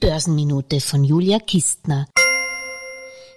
Börsenminute 0.00 0.80
von 0.80 1.04
Julia 1.04 1.38
Kistner. 1.38 2.06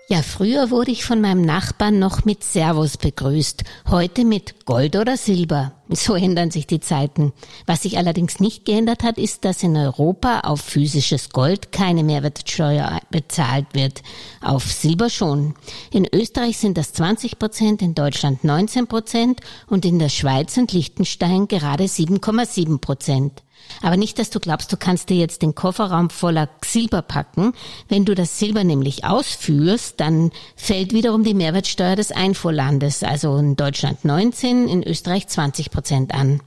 Ja, 0.09 0.21
früher 0.21 0.69
wurde 0.69 0.91
ich 0.91 1.05
von 1.05 1.21
meinem 1.21 1.41
Nachbarn 1.41 1.99
noch 1.99 2.23
mit 2.23 2.43
Servus 2.43 2.97
begrüßt, 2.97 3.63
heute 3.89 4.23
mit 4.23 4.65
Gold 4.65 4.95
oder 4.95 5.17
Silber. 5.17 5.73
So 5.89 6.15
ändern 6.15 6.51
sich 6.51 6.67
die 6.67 6.79
Zeiten. 6.79 7.33
Was 7.65 7.83
sich 7.83 7.97
allerdings 7.97 8.39
nicht 8.39 8.65
geändert 8.65 9.03
hat, 9.03 9.17
ist, 9.17 9.43
dass 9.43 9.63
in 9.63 9.75
Europa 9.75 10.41
auf 10.41 10.61
physisches 10.61 11.29
Gold 11.29 11.71
keine 11.71 12.03
Mehrwertsteuer 12.03 13.01
bezahlt 13.11 13.67
wird. 13.73 14.01
Auf 14.41 14.71
Silber 14.71 15.09
schon. 15.09 15.55
In 15.91 16.07
Österreich 16.13 16.57
sind 16.57 16.77
das 16.77 16.93
20 16.93 17.39
Prozent, 17.39 17.81
in 17.81 17.93
Deutschland 17.93 18.43
19 18.43 18.87
Prozent 18.87 19.41
und 19.67 19.85
in 19.85 19.99
der 19.99 20.09
Schweiz 20.09 20.55
und 20.57 20.71
Liechtenstein 20.71 21.47
gerade 21.47 21.85
7,7 21.85 22.79
Prozent. 22.79 23.42
Aber 23.81 23.97
nicht, 23.97 24.17
dass 24.19 24.29
du 24.29 24.39
glaubst, 24.39 24.71
du 24.71 24.77
kannst 24.77 25.09
dir 25.09 25.17
jetzt 25.17 25.41
den 25.41 25.55
Kofferraum 25.55 26.09
voller 26.09 26.49
Silber 26.63 27.01
packen. 27.01 27.53
Wenn 27.89 28.05
du 28.05 28.15
das 28.15 28.39
Silber 28.39 28.63
nämlich 28.63 29.03
ausführst, 29.03 29.99
dann 29.99 30.31
fällt 30.55 30.93
wiederum 30.93 31.23
die 31.23 31.33
Mehrwertsteuer 31.33 31.95
des 31.95 32.11
Einfuhrlandes, 32.11 33.03
also 33.03 33.35
in 33.37 33.55
Deutschland 33.55 34.05
19, 34.05 34.67
in 34.67 34.83
Österreich 34.83 35.27
20 35.27 35.71
Prozent 35.71 36.13
an. 36.13 36.41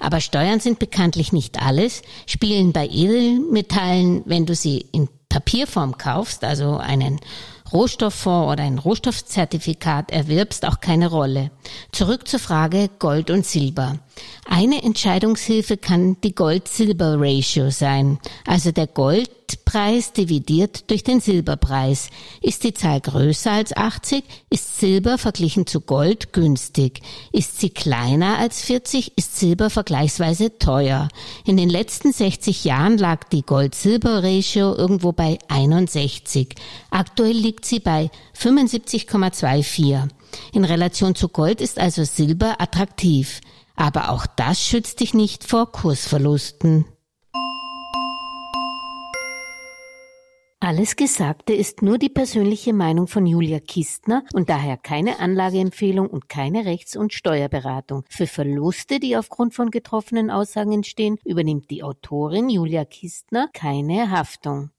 Aber 0.00 0.20
Steuern 0.20 0.60
sind 0.60 0.78
bekanntlich 0.78 1.32
nicht 1.32 1.62
alles, 1.62 2.02
spielen 2.26 2.72
bei 2.72 2.88
Edelmetallen, 2.88 4.22
wenn 4.24 4.46
du 4.46 4.54
sie 4.54 4.86
in 4.92 5.08
Papierform 5.28 5.98
kaufst, 5.98 6.42
also 6.42 6.78
einen 6.78 7.20
Rohstofffonds 7.72 8.50
oder 8.50 8.64
ein 8.64 8.78
Rohstoffzertifikat 8.78 10.10
erwirbst, 10.10 10.64
auch 10.64 10.80
keine 10.80 11.08
Rolle. 11.08 11.50
Zurück 11.92 12.26
zur 12.26 12.40
Frage 12.40 12.88
Gold 12.98 13.30
und 13.30 13.44
Silber. 13.44 13.98
Eine 14.50 14.82
Entscheidungshilfe 14.82 15.76
kann 15.76 16.16
die 16.22 16.34
Gold-Silber-Ratio 16.34 17.70
sein, 17.70 18.18
also 18.46 18.72
der 18.72 18.86
Goldpreis 18.86 20.14
dividiert 20.14 20.90
durch 20.90 21.04
den 21.04 21.20
Silberpreis. 21.20 22.08
Ist 22.40 22.64
die 22.64 22.72
Zahl 22.72 23.00
größer 23.00 23.52
als 23.52 23.76
80, 23.76 24.24
ist 24.48 24.80
Silber 24.80 25.18
verglichen 25.18 25.66
zu 25.66 25.82
Gold 25.82 26.32
günstig. 26.32 27.02
Ist 27.30 27.60
sie 27.60 27.68
kleiner 27.68 28.38
als 28.38 28.62
40, 28.62 29.18
ist 29.18 29.38
Silber 29.38 29.68
vergleichsweise 29.68 30.58
teuer. 30.58 31.08
In 31.44 31.58
den 31.58 31.68
letzten 31.68 32.12
60 32.12 32.64
Jahren 32.64 32.96
lag 32.96 33.24
die 33.24 33.42
Gold-Silber-Ratio 33.42 34.74
irgendwo 34.74 35.12
bei 35.12 35.38
61. 35.48 36.54
Aktuell 36.90 37.36
liegt 37.36 37.66
sie 37.66 37.80
bei 37.80 38.10
75,24. 38.34 40.08
In 40.52 40.64
Relation 40.64 41.14
zu 41.14 41.28
Gold 41.28 41.60
ist 41.60 41.78
also 41.78 42.04
Silber 42.04 42.60
attraktiv. 42.60 43.40
Aber 43.76 44.10
auch 44.10 44.26
das 44.26 44.60
schützt 44.60 45.00
dich 45.00 45.14
nicht 45.14 45.44
vor 45.44 45.70
Kursverlusten. 45.70 46.84
Alles 50.60 50.96
Gesagte 50.96 51.54
ist 51.54 51.82
nur 51.82 51.98
die 51.98 52.08
persönliche 52.08 52.72
Meinung 52.72 53.06
von 53.06 53.24
Julia 53.24 53.60
Kistner 53.60 54.24
und 54.32 54.50
daher 54.50 54.76
keine 54.76 55.20
Anlageempfehlung 55.20 56.08
und 56.08 56.28
keine 56.28 56.64
Rechts- 56.64 56.96
und 56.96 57.12
Steuerberatung. 57.12 58.04
Für 58.10 58.26
Verluste, 58.26 58.98
die 58.98 59.16
aufgrund 59.16 59.54
von 59.54 59.70
getroffenen 59.70 60.30
Aussagen 60.30 60.72
entstehen, 60.72 61.16
übernimmt 61.24 61.70
die 61.70 61.84
Autorin 61.84 62.50
Julia 62.50 62.84
Kistner 62.84 63.48
keine 63.54 64.10
Haftung. 64.10 64.70